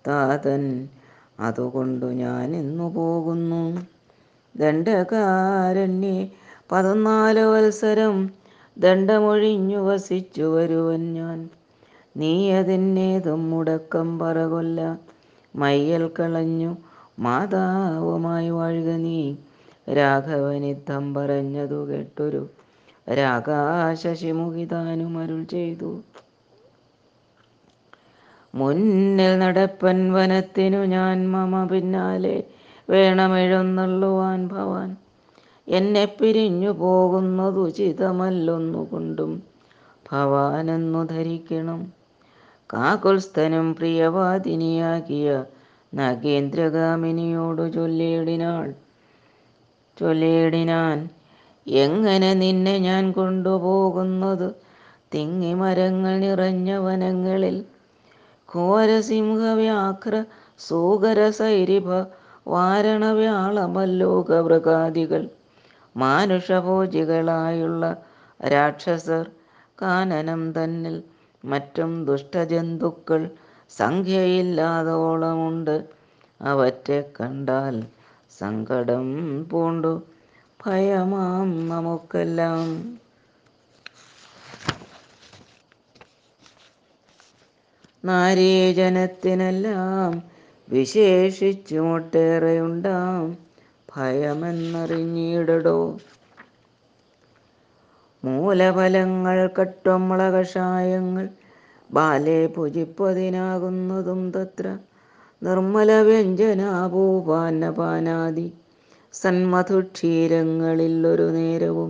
താതൻ 0.07 0.87
അതുകൊണ്ടു 1.39 2.05
ഞാൻ 2.05 2.55
ഇന്നു 2.55 2.93
പോകുന്നു. 2.93 3.87
ദണ്ഡകാരണ്യെ 4.55 6.29
പതിനാല് 6.71 7.39
വത്സരം 7.39 8.29
ദണ്ഡമൊഴിഞ്ഞു 8.77 9.77
വസിച്ചു 9.77 10.43
വരുവൻ 10.43 11.13
ഞാൻ. 11.13 11.49
നീ 12.17 12.51
അതിന്നേതും 12.51 13.49
മുടക്കം 13.49 14.19
പറകൊല്ല. 14.19 14.99
മയ്യൽ 15.55 16.11
കളഞ്ഞു. 16.19 16.77
മാതാവുമായി 17.19 18.49
വാഴുക 18.49 18.89
നീ. 18.95 19.35
രാഘവനിത്തം 19.87 21.13
പറഞ്ഞതു 21.13 21.89
കേട്ടൊരു 21.89 22.49
രാകാശശിമുഖിതാനും 23.13 25.17
അരുൾ 25.17 25.43
ചെയ്തു. 25.43 26.01
മുന്നിൽ 28.55 29.39
നടപ്പൻ 29.39 30.13
വനത്തിനു 30.13 30.77
ഞാൻ 30.77 31.31
മമ 31.31 31.67
പിന്നാലെ 31.67 32.43
വേണമെഴുന്നള്ളുവാൻ 32.89 34.47
ഭവാൻ. 34.47 34.97
എന്നെ 35.67 36.05
പിരിഞ്ഞു 36.05 36.71
പോകുന്നതു 36.71 37.69
ചിതമല്ലൊന്നുകൊണ്ടും 37.69 39.43
ഭവാനെന്നു 40.11 41.03
ധരിക്കണം. 41.03 41.93
കാകുൽസ്ഥനും 42.73 43.75
പ്രിയവാദിനിയാകിയ 43.75 45.43
നഗേന്ദ്രഗാമിനിയോടു 45.95 47.69
ചൊല്ലിയിടിനാൾ 47.69 48.73
ചൊല്ലിയിടിനാൻ. 49.99 51.09
എങ്ങനെ 51.67 52.33
നിന്നെ 52.33 52.77
ഞാൻ 52.77 53.11
കൊണ്ടുപോകുന്നത്? 53.11 54.55
തിങ്ങി 55.13 55.53
മരങ്ങൾ 55.53 56.19
നിറഞ്ഞ 56.19 56.77
വനങ്ങളിൽ. 56.77 57.65
ഘോരസിംഹവ്യാഘ്ര 58.55 60.23
സൂകരസൈരിഭ 60.59 62.05
വാരണവ്യാളമല്ലോകമൃഗാദികൾ 62.47 65.29
മാനുഷഭോജികളായുള്ള 65.97 67.97
രാക്ഷസർ 68.47 69.29
കാനനം 69.81 70.51
തന്നിൽ. 70.51 71.03
മറ്റും 71.45 72.05
ദുഷ്ടജന്തുക്കൾ 72.05 73.29
സംഖ്യയില്ലാതോളമുണ്ട്. 73.69 75.83
അവറ്റെ 76.41 77.03
കണ്ടാൽ 77.19 77.83
സങ്കടം 78.39 79.49
പൂണ്ടു. 79.49 80.01
ഭയമാം 80.65 81.69
നമുക്കെല്ലാം. 81.69 82.99
നാരീജനത്തിനെല്ലാം 88.05 90.23
വിശേഷിച്ചുമൊട്ടേറെയുണ്ടാം. 90.69 93.37
ഭയമെന്നറിഞ്ഞിടടോ. 93.95 95.97
മൂലഫലങ്ങൾ 98.23 99.49
കട്ടുമ്പള 99.59 100.23
കഷായങ്ങൾ 100.23 101.29
ബാലെ 101.91 102.47
പൂജിപ്പതിനാകുന്നതും 102.47 104.31
തത്ര. 104.31 104.77
നിർമ്മല 105.43 105.91
വ്യഞ്ജനാഭൂപാന്നപാനാദി 106.07 108.45
സന്മധുക്ഷീരങ്ങളിൽ 109.13 110.93
ഒരു 111.07 111.25
നേരവും 111.37 111.89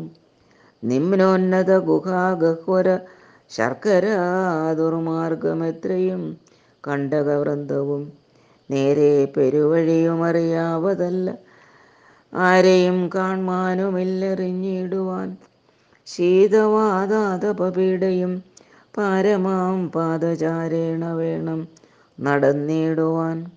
നിമ്നോന്നത 0.84 1.72
ഗുഹാഗഹ്വര 1.90 2.88
ശർക്കര 3.52 4.06
ദുർമാർഗമെത്രയും 4.80 6.24
കണ്ടകവൃന്ദവും. 6.84 8.02
നേരെ 8.70 9.12
പെരുവഴിയുമറിയാവതല്ല 9.36 11.28
ആരെയും 12.34 12.98
കാൺമാനുമില്ലെറിഞ്ഞിടുവാൻ 13.16 15.30
ശീതവാതാതപപീഡയും 16.08 18.34
പാരമാം 18.98 19.78
പാദചാരേണ 19.96 21.04
വേണം. 21.22 21.62
നടന്നിടുവാൻ 22.20 23.52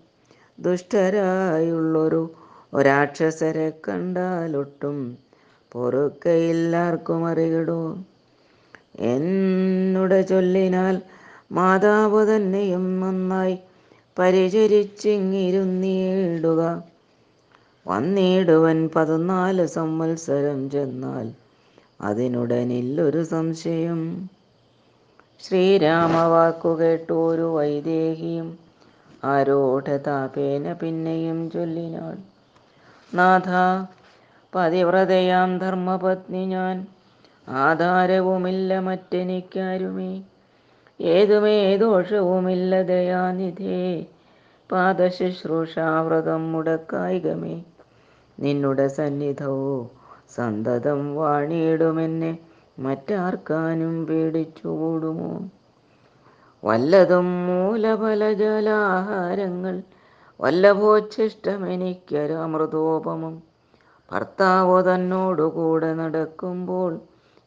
ദുഷ്ടരായുള്ളൊരു 0.59 2.31
ഒരാക്ഷസരെ 2.75 3.73
കണ്ടാലൊട്ടും 3.89 5.19
പൊറുക്കയില്ലാർക്കും 5.73 7.27
അറിയിടൂ. 7.27 7.99
എന്നുടെ 9.01 10.23
ചൊല്ലിനാൽ 10.23 11.03
മാതാവ് 11.53 12.37
തന്നെയും 12.37 13.01
നന്നായി 13.01 13.59
പരിചരിച്ചിങ്ങിരുന്നിടുക. 14.19 16.83
വന്നിടുവൻ 17.87 18.91
പതിനാല് 18.97 19.67
സംവത്സരം 19.67 20.71
ചെന്നാൽ 20.71 21.33
അതിനുടനില്ലൊരു 22.01 23.25
സംശയം. 23.25 24.29
ശ്രീരാമവാക്കു 25.45 26.69
കേട്ടു 26.69 27.13
ഒരു 27.13 27.55
വൈദേഹിയും 27.55 28.59
ആരോഢതാപേന 29.25 30.73
പിന്നെയും 30.73 31.51
ചൊല്ലിനാൾ. 31.51 32.17
നാഥ 33.15 33.51
പതിവ്രതയാം 34.55 35.59
ധർമ്മപത്നി 35.59 36.47
ഞാൻ. 36.47 36.87
ആധാരവുമില്ല 37.49 38.79
മറ്റെനിക്കാരുമേ. 38.79 40.23
ഏതുമേ 41.01 41.77
ദോഷവുമില്ല 41.77 42.83
ദയാനിധേ. 42.83 44.07
പാദശുശ്രൂഷാവ്രതം 44.73 46.53
മുടക്കായികമേ. 46.53 47.63
നിന്നുടെ 48.41 48.89
സന്നിധവോ 48.89 49.91
സന്തതം 50.35 51.15
വാണിയിടുമെന്നെ. 51.15 52.39
മറ്റാർക്കാനും 52.79 53.95
പേടിച്ചുകൂടുമോ 54.09 55.31
വല്ലതും 56.63 57.29
മൂലഫലജലാഹാരങ്ങൾ 57.47 59.77
വല്ലഭോച്ഛിഷ്ടമെനിക്കൊരമൃതോപമം 60.41 63.35
ഭർത്താവ് 64.09 64.77
തന്നോടുകൂടെ 64.89 65.91
നടക്കുമ്പോൾ 66.01 66.93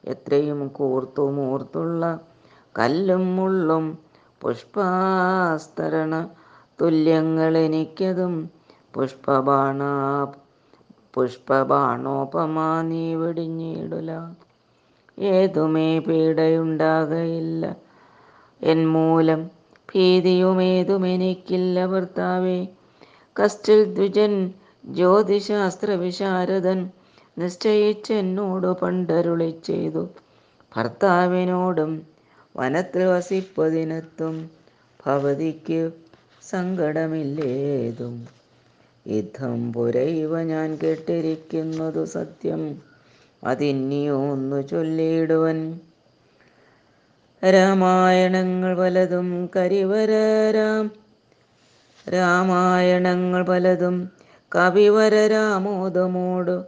എത്രയും 0.04 0.62
കൂർത്തുമൂർത്തുള്ള 0.78 2.04
കല്ലും 2.76 3.24
മുള്ളും 3.36 3.86
പുഷ്പാസ്തരണ 4.42 6.14
തുല്യങ്ങൾ 6.80 7.54
എനിക്കതും 7.64 8.36
പുഷ്പബാണ 8.94 9.82
പുഷ്പബാണോപമാ 11.14 12.82
നീ 12.82 13.16
വെടിഞ്ഞിടുല. 13.16 14.22
ഏതുമേ 15.20 16.00
പീഡയുണ്ടാകയില്ല. 16.00 17.76
എൻ 18.62 18.88
മൂലം 18.90 19.50
ഭീതിയുമേതുമെനിക്കില്ല 19.96 21.86
ഭർത്താവേ. 21.86 22.68
കസ്റ്റിൽ 23.44 23.94
ദ്വിജൻ 23.94 24.54
ജ്യോതിശാസ്ത്ര 24.86 25.92
വിശാരദൻ 25.92 26.90
നിശ്ചയിച്ചെന്നോടു 27.38 28.78
പണ്ടരുളി 28.82 29.56
ചെയ്തു. 29.66 30.10
ഭർത്താവിനോടും 30.78 32.08
വനത്തിൽ 32.58 33.04
വസിപ്പതിനത്തും 33.04 34.50
ഭവതിക്ക് 35.06 35.92
സങ്കടമില്ലേതും. 36.50 38.28
യുദ്ധം 39.08 39.74
പുരയിവ 39.74 40.42
ഞാൻ 40.42 40.80
കേട്ടിരിക്കുന്നതു 40.84 42.06
സത്യം. 42.06 42.89
അതിന്നിയൊന്നു 43.44 44.62
ചൊല്ലിയിടുവൻ. 44.62 45.80
രാമായണങ്ങൾ 47.44 48.78
പലതും 48.78 49.50
കരിവരരാം. 49.56 50.92
രാമായണങ്ങൾ 52.14 53.44
പലതും 53.44 54.12
കവിവരരാമോദമോട് 54.56 56.64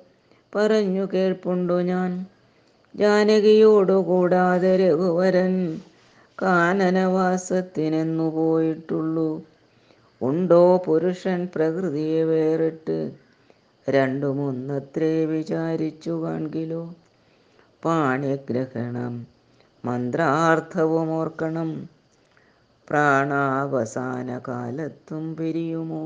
പറഞ്ഞു 0.56 1.08
കേൾപ്പുണ്ടു 1.14 1.74
ഞാൻ? 1.74 2.26
ജാനകിയോടു 2.96 3.94
കൂടാതെ 3.94 4.78
രഘുവരൻ 4.78 5.82
കാനനവാസത്തിനെന്നു 6.42 8.32
പോയിട്ടുള്ളൂ. 8.32 9.42
ഉണ്ടോ 10.22 10.84
പുരുഷൻ 10.86 11.48
പ്രകൃതിയെ 11.56 12.24
വേറിട്ട്? 12.24 13.12
രണ്ടുമൊന്നത്രേ 13.88 15.26
വിചാരിച്ചു 15.26 16.12
കാൺകിലോ. 16.24 16.82
പാണിഗ്രഹണം 17.84 19.14
മന്ത്രാർത്ഥവും 19.84 21.12
ഓർക്കണം. 21.12 21.70
പ്രാണാവസാന 22.88 24.42
കാലത്തും 24.48 25.36
പിരിയുമോ? 25.36 26.04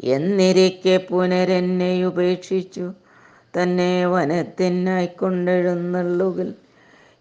എന്നിരിക്കെ 0.00 1.06
പുനരെന്നെ 1.10 2.06
ഉപേക്ഷിച്ചു 2.06 2.86
തന്നെ 3.56 4.06
വനത്തിനായി 4.06 5.06
കൊണ്ടെഴുന്നള്ളുകൾ 5.18 6.48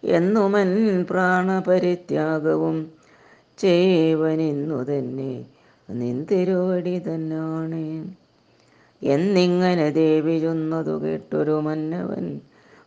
എന്നുമൻ 0.04 0.70
പ്രാണപരിത്യാഗവും 1.10 2.78
ചെയ്വനിന്നു 3.58 4.84
തന്നെ 4.84 5.32
നിന്തിരുവടി 6.00 7.00
തന്നാണ് 7.00 8.06
എന്നിങ്ങനെ 9.02 9.92
ദേവി 9.92 10.40
ചൊന്നതു 10.40 11.04
കേട്ടൊരു 11.04 11.52
മന്നവൻ 11.52 12.40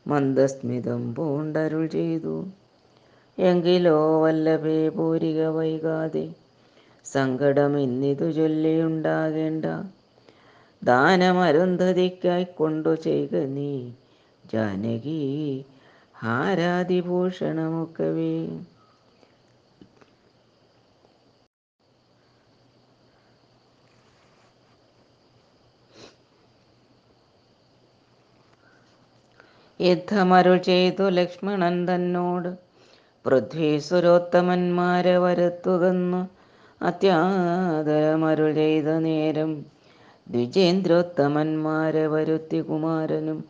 മന്ദസ്മിതം 0.07 1.15
പൂണ്ടരുൾ 1.15 1.87
ചെയ്തു. 1.87 2.47
എങ്കിലോ 3.39 4.23
വല്ലഭേ 4.23 4.89
പൂരിക 4.89 5.47
വൈകാതെ 5.47 6.33
സങ്കടം 7.05 7.79
ഇന്നിതു 7.79 8.31
ചൊല്ലിയുണ്ടാകേണ്ട. 8.31 9.65
ദാനമരുന്ധതിക്കായി 10.85 12.47
കൊണ്ടു 12.59 12.95
ചെയ്യുക 12.95 13.47
നീ 13.47 13.93
ജാനകി 14.45 15.65
ഹാരാതിഭൂഷണമൊക്കവേ 16.15 18.49
യുദ്ധമരുൾ 29.81 30.59
ചെയ്തു 30.59 31.09
ലക്ഷ്മണൻ 31.09 31.87
തന്നോട്. 31.87 32.57
പൃഥ്വീസുരോത്തമന്മാരെ 33.25 35.19
വരുത്തുകന്നു. 35.19 36.29
അത്യാദരമരുൾ 36.81 38.55
ചെയ്ത 38.55 38.99
നേരം 38.99 39.67
ദ്വിജേന്ദ്രോത്തമന്മാരെ 40.27 42.07
വരുത്തി 42.07 42.61
കുമാരനും. 42.61 43.45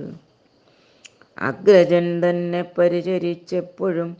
അഗ്രജൻ 1.39 2.23
തന്നെ 2.25 2.63
പരിചരിച്ചെപ്പോഴും 2.79 4.11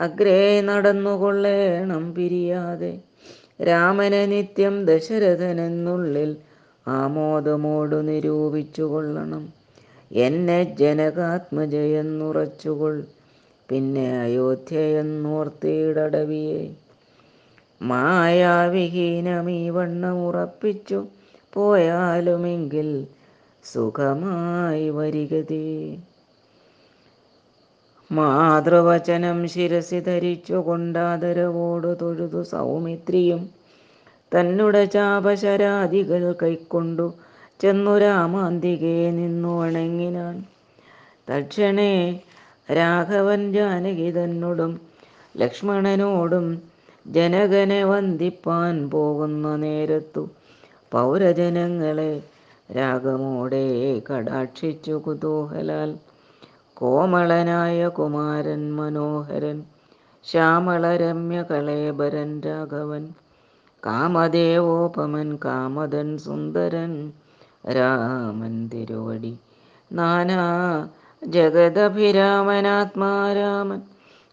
അഗ്രേ 0.00 0.60
നടന്നുകൊള്ളേണം 0.60 2.14
പിരിയാതെ. 2.14 3.00
രാമനെ 3.62 4.26
നിത്യം 4.26 4.86
ദശരഥനെന്നുള്ളിൽ 4.86 6.36
ആമോദമോടു 6.86 8.00
നിരൂപിച്ചു 8.00 8.82
കൊള്ളണം 8.82 9.52
എന്നെ 10.10 10.76
ജനകാത്മജയെന്നുറച്ചുകൊൾ. 10.80 13.04
പിന്നെ 13.68 14.20
അയോധ്യയെന്നോർത്തിയിടവിയെ 14.20 16.74
മായാവിഹീനമീ 17.80 19.70
വണ്ണം 19.70 20.26
ഉറപ്പിച്ചു 20.26 21.06
പോയാലുമെങ്കിൽ 21.52 23.06
സുഖമായി 23.64 24.90
വരികതേ. 24.90 25.98
മാതൃവചനം 28.10 29.48
ശിരസി 29.48 30.00
ധരിച്ചു 30.00 30.54
കൊണ്ടാദരവോടു 30.66 31.86
തൊഴുതു 32.02 32.42
സൗമിത്രിയും. 32.42 33.40
തന്നുട 34.32 34.84
ചാപശരാദികൾ 34.84 36.34
കൈക്കൊണ്ടു 36.42 37.06
ചെന്നു 37.60 37.98
രാമാന്തികെ 37.98 39.10
നിന്നു 39.10 39.60
വണങ്ങിനാൻ. 39.60 40.36
തക്ഷണേ 41.30 41.92
രാഘവൻ 42.72 43.52
ജാനകി 43.52 44.10
തന്നോടും 44.10 44.72
ലക്ഷ്മണനോടും 45.36 46.46
ജനകനെ 47.06 47.84
വന്ദിപ്പാൻ 47.84 48.90
പോകുന്ന 48.90 49.56
നേരത്തു 49.56 50.22
പൗരജനങ്ങളെ 50.92 52.12
രാഗമോടെ 52.76 53.64
കടാക്ഷിച്ചു 54.08 54.92
കുതൂഹലാൽ 55.04 55.90
കോമളനായ 56.76 57.90
കുമാരൻ 57.90 58.74
മനോഹരൻ 58.74 59.64
ശ്യാമളരമ്യ 60.24 61.42
കളേബരൻ 61.42 62.40
രാഘവൻ 62.40 63.14
കാമദേവോപമൻ 63.82 65.38
കാമദൻ 65.44 66.18
സുന്ദരൻ 66.18 67.12
രാമൻ 67.68 68.68
തിരുവടി 68.68 69.38
നാനാ 69.90 70.86
ജഗദഭിരാമനാത്മാരാമൻ 71.22 73.82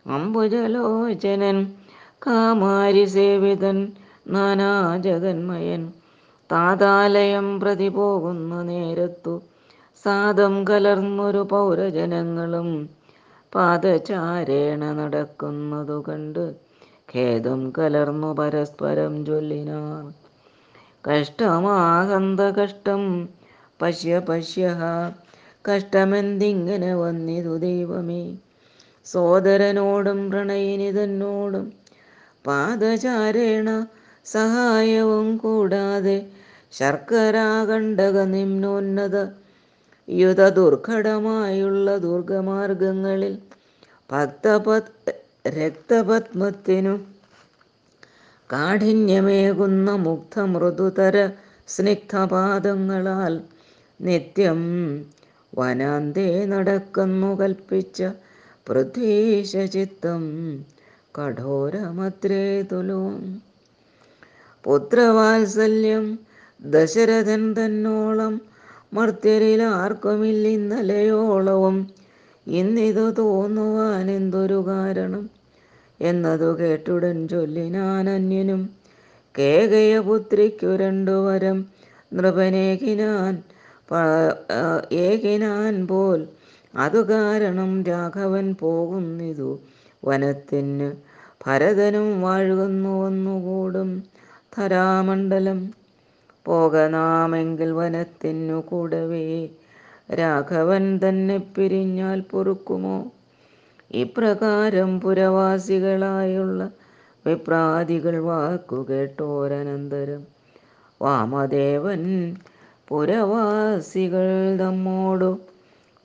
അംബുജലോചനൻ 0.09 1.73
കാമാരി 2.25 3.05
സേവിതൻ 3.05 3.93
നാനാ 4.27 4.99
ജഗന്മയൻ 4.99 5.91
താതാലയം 6.49 7.59
പ്രതി 7.59 7.89
പോകുന്ന 7.89 8.63
നേരത്തു 8.63 9.41
സാദം 10.03 10.53
കലർന്നൊരു 10.69 11.41
പൗരജനങ്ങളും 11.51 12.69
പാദചാരേണ 13.53 14.83
നടക്കുന്നതു 14.91 15.97
കണ്ട് 16.07 16.41
ഖേദം 17.09 17.61
കലർന്നു 17.77 18.29
പരസ്പരം 18.33 19.13
ചൊല്ലിനാർ. 19.25 20.01
കഷ്ടമാകന്ത 21.03 22.41
കഷ്ടം 22.57 23.03
പശ്യ 23.79 24.19
പശ്യ 24.29 24.65
കഷ്ടമെന്തിങ്ങനെ 25.65 26.91
വന്നിതു 26.95 27.53
ദൈവമേ? 27.57 28.23
സോദരനോടും 29.05 30.19
പ്രണയിനി 30.31 30.89
തന്നോടും 30.91 31.65
പാദചാരേണ 32.45 33.69
സഹായവും 34.25 35.29
കൂടാതെ 35.37 36.17
ശർക്കരാകണ്ടക 36.73 38.17
നിമ്നോന്നത 38.33 39.15
യുധ 40.07 40.41
ദുർഘടമായുള്ള 40.49 41.97
ദുർഗമാർഗങ്ങളിൽ 41.97 43.35
ഭക്തപത് 44.11 44.89
രക്തപത്മത്തിനു 45.47 46.93
കാഠിന്യമേകുന്ന 48.49 49.95
മുക്തമൃദുതര 49.97 51.17
സ്നിഗ്ധപാദങ്ങളാൽ 51.67 53.33
നിത്യം 53.99 54.61
വനാന്തേ 55.53 56.45
നടക്കുന്നു 56.45 57.39
കൽപ്പിച്ച 57.39 57.99
പൃഥ്വീശചിത്തം 58.67 60.21
കഠോരമത്രേ 61.15 62.61
തുലോം. 62.61 63.17
പുത്രവാത്സല്യം 64.63 66.05
ദശരഥൻ 66.65 67.53
തന്നോളം 67.53 68.33
മർത്യരിൽ 68.93 69.63
ആർക്കുമില്ലിന്നലയോളവും 69.75 71.87
ഇന്നിതു 72.47 73.11
തോന്നുവാൻ 73.11 74.11
എന്തൊരു 74.11 74.65
കാരണം? 74.67 75.29
എന്നതു 75.99 76.59
കേട്ടുടൻ 76.59 77.27
ചൊല്ലിനാൻ 77.27 78.09
അന്യനും 78.09 78.69
കേകയപുത്രിക്കു 79.35 80.75
രണ്ടു 80.75 81.25
വരം. 81.25 81.65
നൃപനേകിനാൻ 82.13 83.43
ഏകിനാൻ 85.01 85.87
പോൽ 85.87 86.27
അതു 86.73 87.09
കാരണം 87.09 87.83
രാഘവൻ 87.83 88.55
പോകുന്നിതു. 88.59 89.59
വനത്തിന് 90.05 90.91
ഭരതനും 91.45 92.21
വാഴുന്നു 92.21 93.03
വന്നുകൂടും 93.03 94.03
ധരാമണ്ഡലം 94.57 95.73
പോകനാമെങ്കിൽ 96.45 97.71
വനത്തിനു 97.71 98.53
കൂടവേ. 98.53 99.49
രാഘവൻ 100.13 100.97
തന്നെ 100.97 101.37
പിരിഞ്ഞാൽ 101.37 102.21
പൊറുക്കുമോ? 102.21 103.11
ഇപ്രകാരം 103.91 105.01
പുരവാസികളായുള്ള 105.01 106.71
വിപ്രാദികൾ 107.27 108.19
വാക്കുകേട്ടോരനന്തരം 108.19 110.27
വാമദേവൻ 111.01 112.35
പുരവാസികൾ 112.87 114.59
തമ്മോടു 114.59 115.39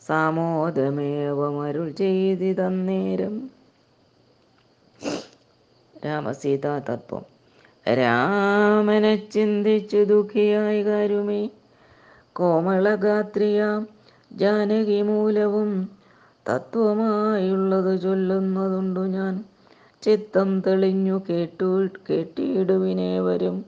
സാമോദമേവമരുൾ 0.09 1.91
ചെയ്തിതന്നേരം. 1.91 3.51
രാമസീതാ 6.07 6.79
തത്വം. 6.79 7.38
രാമനെ 7.95 9.17
ചിന്തിച്ചു 9.17 9.97
ദുഃഖിയായി 9.97 10.83
കാരുമേ. 10.83 11.51
കോമളഗാത്രിയാം 12.33 13.89
ജാനകി 14.33 15.03
മൂലവും 15.03 15.89
തത്വമായുള്ളത് 16.51 18.01
ചൊല്ലുന്നതുണ്ടു 18.01 19.01
ഞാൻ. 19.01 19.45
ചിത്തം 20.03 20.61
തെളിഞ്ഞു 20.61 21.23
കേട്ടു 21.31 21.89
കേട്ടിടുവിനേവരും. 22.11 23.65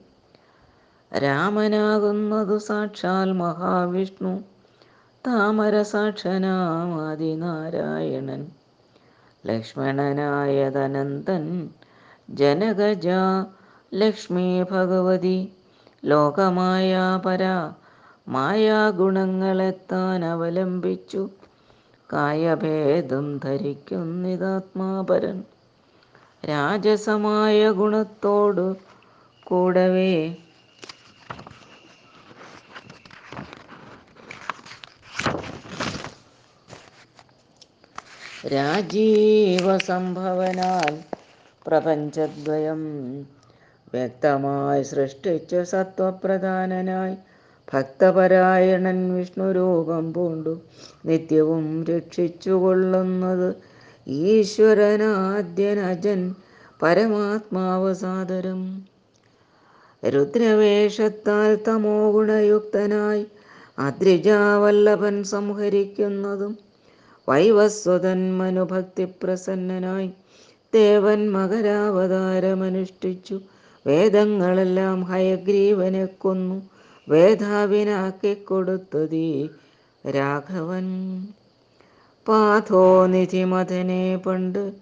രാമനാകുന്നതു 1.17 2.57
സാക്ഷാൽ 2.57 3.31
മഹാവിഷ്ണു 3.31 4.43
താമര 5.27 5.81
സാക്ഷനാമാദിനാരായണൻ 5.81 8.47
ലക്ഷ്മണനായതനന്തൻ 9.47 11.69
ജനകജ 12.29 13.09
ലക്ഷ്മി 13.91 14.65
ഭഗവതി 14.71 15.51
ലോകമായ 16.05 16.93
പര. 17.25 17.71
മായാഗുണങ്ങളെത്താൻ 18.27 20.25
അവലംബിച്ചു. 20.25 21.29
കായഭേദം 22.09 23.37
ധരിക്കുന്നിതാത്മാപരൻ. 23.37 25.43
രാജസമായ 26.43 27.71
ഗുണത്തോടു 27.71 28.75
കൂടവേ. 29.43 30.35
രാജീവസംഭവനാൽ 38.45 41.03
പ്രപഞ്ചദ്വയം 41.65 42.81
വ്യക്തമായി 43.93 44.83
സൃഷ്ടിച്ച 44.83 45.55
സത്വപ്രധാനനായി 45.55 47.15
ഭക്തപരായണൻ 47.73 49.13
വിഷ്ണു 49.13 49.51
രൂപം 49.51 50.13
പൂണ്ടു. 50.13 50.61
നിത്യവും 51.05 51.83
രക്ഷിച്ചുകൊള്ളുന്നത് 51.83 53.55
ഈശ്വരനാദ്യനജൻ 54.07 56.35
പരമാത്മാവ് 56.81 57.95
സാദരം. 57.95 58.87
രുദ്രവേഷത്താൽ 60.07 61.59
തമോ 61.67 62.11
ഗുണയുക്തനായി 62.11 63.27
അദ്രിജാവല്ലഭൻ 63.79 65.23
സംഹരിക്കുന്നതും 65.23 66.59
വൈവസ്വതൻ 67.29 68.37
മനുഭക്തി 68.37 69.13
പ്രസന്നനായി 69.23 70.13
ദേവൻ 70.73 71.31
മകരാവതാരമനുഷ്ഠിച്ചു. 71.31 73.41
വേദങ്ങളെല്ലാം 73.87 75.03
ഹയഗ്രീവനെ 75.03 76.05
കൊന്നു. 76.05 76.61
വേദാവിനാക്കിക്കൊടുത്തതീ 77.09 79.47
രാഘവൻ. 80.15 80.87
പാഥോനിധിമഥനെ 82.27 84.21
പണ്ട് 84.25 84.73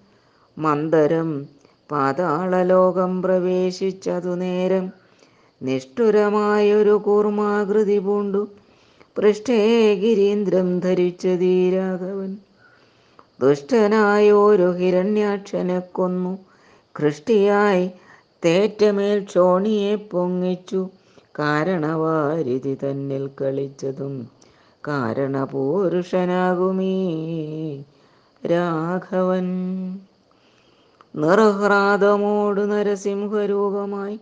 മന്ദരം 0.58 1.48
പാതാളലോകം 1.92 3.22
പ്രവേശിച്ചതു 3.22 4.36
നേരം 4.36 4.92
നിഷ്ഠുരമായൊരു 5.62 7.02
കൂർമാകൃതി 7.06 8.00
പൂണ്ടു. 8.00 8.48
പൃഷ്ഠേ 9.18 9.96
ഗിരീന്ദ്രം 9.96 10.80
ധരിച്ചതീ 10.80 11.76
രാഘവൻ. 11.76 12.38
ദുഷ്ടനായൊരു 13.42 14.72
ഹിരണ്യാക്ഷനെ 14.72 15.80
കൊന്നു. 15.80 16.40
കൃഷ്ടിയായി 16.96 17.92
തേറ്റമേൽ 18.44 19.20
ചോണിയെ 19.34 19.96
പൊങ്ങിച്ചു. 20.12 20.82
കാരണവാരിതി 21.40 22.78
തന്നിൽ 22.84 23.30
കളിച്ചതും 23.42 24.14
കാരണപൂരുഷനാകുമീ 24.88 25.44
രാഘവൻ. 28.44 29.48
നിർഹ്രാദമോട് 31.16 32.72
നരസിംഹരൂപമായി 32.72 34.20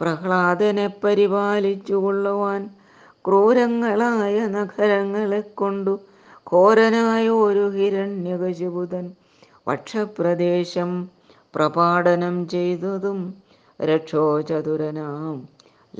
പ്രഹ്ലാദനെ 0.00 0.86
പരിപാലിച്ചു 1.04 1.94
കൊള്ളുവാൻ 1.94 2.62
ക്രൂരങ്ങളായ 3.24 4.46
നഗരങ്ങളെ 4.46 5.40
കൊണ്ടു 5.54 5.94
ഘോരനായ 6.52 7.28
ഒരു 7.28 7.70
ഹിരണ്യകശിപുതൻ 7.70 9.06
വക്ഷപ്രദേശം 9.68 10.90
പ്രപാടനം 11.54 12.48
ചെയ്തതും 12.48 13.20
രക്ഷോചതുരനാം 13.80 15.48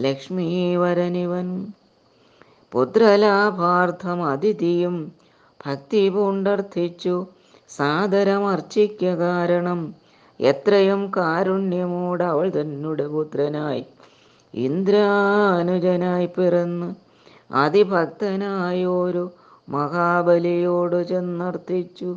ലക്ഷ്മീവരനിവൻ 0.01 1.67
പുത്രലാഭാർത്ഥം 2.73 4.29
അതിഥിയും 4.29 5.13
ഭക്തി 5.67 6.09
പൂണ്ടർത്ഥിച്ചു 6.09 7.27
സാദരമർച്ചിക്ക 7.69 9.05
കാരണം. 9.15 9.95
എത്രയും 10.41 11.13
കാരുണ്യമോട് 11.17 12.25
അവൾ 12.25 12.51
തന്നെ 12.51 13.07
പുത്രനായി. 13.07 13.85
ഇന്ദ്രാനുജനായി 14.55 16.27
പിറന്ന് 16.27 16.95
അതിഭക്തനായോരു 17.55 19.25
മഹാബലിയോടു 19.69 21.03
ചെന്നർത്ഥിച്ചു 21.03 22.17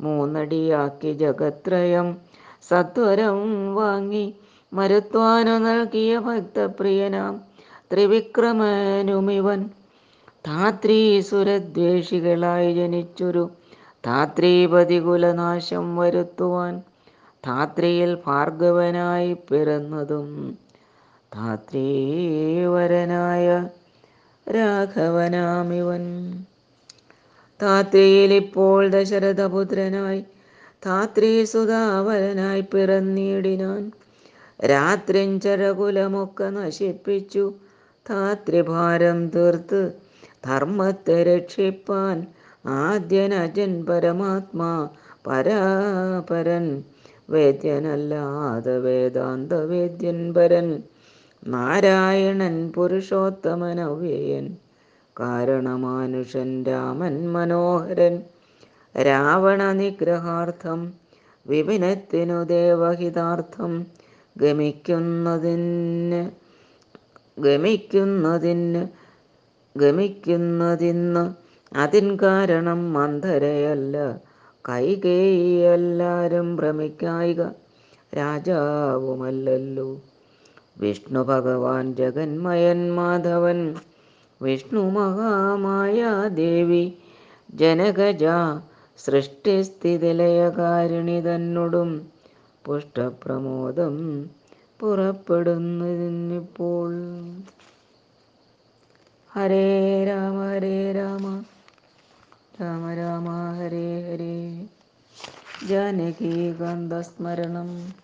മൂന്നടിയാക്കി 0.00 1.12
ജഗത്രയം 1.12 2.16
സത്വരം 2.70 3.38
വാങ്ങി 3.74 4.26
മരുത്വാനു 4.72 5.54
നൽകിയ 5.58 6.18
ഭക്തപ്രിയനാം 6.18 7.34
ത്രിവിക്രമനുമിവൻ. 7.90 9.60
ധാത്രീസുരദ്വേഷികളായി 10.46 10.92
ജനിച്ചൊരു 12.74 13.44
ധാത്രീപതി 14.04 14.98
കുലനാശം 15.00 15.96
വരുത്തുവാൻ 15.96 16.74
താത്രിയിൽ 17.44 18.14
ഭാർഗവനായി 18.26 19.32
പിറന്നതും 19.48 20.28
ധാത്രീവരനായ 21.32 21.66
രാഘവനാമിവൻ. 24.46 26.04
ധാത്രിയിൽ 27.60 28.32
ഇപ്പോൾ 28.34 28.80
ദശരഥപുത്രനായി 28.88 30.20
ധാത്രീസുതാവരനായി 30.82 32.60
പിറന്നിടിനാൻ 32.72 33.82
രാത്രിഞ്ചരകുലമൊക്കെ 34.64 36.50
നശിപ്പിച്ചു. 36.50 37.54
ധാത്രിഭാരം 38.10 39.28
തീർത്ത് 39.28 39.92
ധർമ്മത്തെ 40.46 41.22
രക്ഷിപ്പാൻ 41.22 42.26
ആദ്യനജൻ 42.66 43.84
പരമാത്മാ 43.84 44.88
പരാപരൻ. 45.26 46.84
വേദ്യനല്ലാതെ 47.30 48.78
വേദാന്ത 48.78 49.52
വേദ്യൻ 49.52 50.34
പരൻ. 50.34 50.82
നാരായണൻ 51.46 52.72
പുരുഷോത്തമൻ 52.72 53.80
അവ്യയൻ 53.80 54.56
കാരണമാനുഷൻ 55.20 56.64
രാമൻ 56.64 57.32
മനോഹരൻ. 57.32 58.22
രാവണ 59.02 59.72
നിഗ്രഹാർത്ഥം 59.72 60.92
വിപിനത്തിനു 61.46 62.44
ദേവഹിതാർത്ഥം. 62.44 63.86
ഗമിക്കുന്നതിന് 64.40 66.30
ഗമിക്കുന്നതിന് 67.38 68.88
ഗമിക്കുന്നതിന്ന് 69.76 71.34
അതിൻ 71.76 72.18
കാരണം 72.22 72.92
മന്ധരയല്ല 72.92 74.20
കൈകേയി 74.68 75.74
എല്ലാരും 75.74 76.56
ഭ്രമിക്കായിക 76.56 77.42
രാജാവുമല്ലല്ലോ. 78.16 80.00
വിഷ്ണു 80.80 81.22
ഭഗവാൻ 81.22 81.94
ജഗന്മയൻ 81.94 82.94
മാധവൻ 82.94 83.76
വിഷ്ണു 84.40 84.90
മഹാമായ 84.90 86.28
ദേവി 86.34 86.94
ജനകജ 87.54 88.24
സൃഷ്ടിസ്ഥിതിലയകാരിണി 88.98 91.20
തന്നോടും 91.20 92.09
പുഷ്ടപ്രമോദം 92.64 94.30
പുറപ്പെടുന്നതിനിപ്പോൾ. 94.80 96.92
ഹരേ 99.30 100.04
രാമ 100.04 100.48
ഹരേ 100.48 100.92
രാമ 100.92 101.44
രാമ 102.60 102.94
രാമ 102.94 103.58
ഹരേ 103.58 104.02
ഹരേ. 104.02 104.68
ജാനകീകാന്തസ്മരണം 105.68 107.94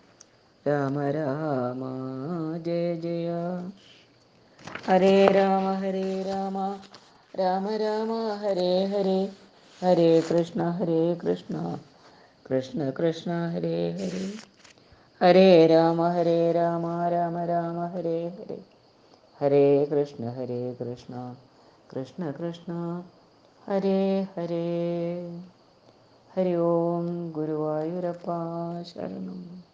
രാമ 0.69 1.11
രാമ 1.11 1.85
ജയ 2.59 2.97
ജയ. 2.97 3.59
ഹരേ 4.87 5.27
രാമ 5.27 5.73
ഹരേ 5.73 6.23
രാമ 6.23 6.81
രാമ 7.39 7.77
രാമ 7.77 8.37
ഹരേ 8.37 8.87
ഹരേ. 8.87 9.31
ഹരേ 9.83 10.21
കൃഷ്ണ 10.21 10.71
ഹരേ 10.71 11.15
കൃഷ്ണ. 11.15 11.79
കൃഷ്ണ 12.51 12.91
കൃഷ്ണ 12.91 13.49
ഹരേ 13.49 13.91
ഹരേ. 13.91 14.21
ഹരേ 15.21 15.67
രാമ 15.67 16.09
ഹരേ 16.09 16.53
രാമ 16.53 17.09
രാമ 17.09 17.45
രാമ 17.45 17.87
ഹരേ 17.87 18.29
ഹരേ. 18.29 18.59
ഹരേ 19.41 19.85
കൃഷ്ണ 19.85 20.29
ഹരേ 20.31 20.75
കൃഷ്ണ 20.75 21.37
കൃഷ്ണ 21.95 22.31
കൃഷ്ണ 22.31 23.03
ഹരേ 23.67 24.23
ഹരേ. 24.23 24.65
ഹരി 26.37 26.57
ഓം 26.57 27.33
ഗുരുവായൂരപ്പ 27.33 28.29
ശരണം. 28.83 29.66